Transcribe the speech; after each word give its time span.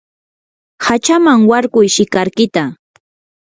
hachaman 0.85 1.39
warkuy 1.49 1.87
shikarkita. 1.95 2.63